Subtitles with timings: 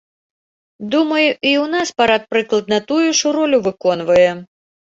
[0.95, 4.27] Думаю, і ў нас парад прыкладна тую ж ролю выконвае.